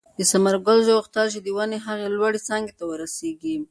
د 0.17 0.19
ثمرګل 0.31 0.77
زوی 0.85 0.95
غوښتل 0.99 1.25
چې 1.33 1.39
د 1.41 1.47
ونې 1.55 1.77
هغې 1.85 2.07
لوړې 2.15 2.39
څانګې 2.47 2.73
ته 2.77 2.83
ورسېږي. 2.89 3.55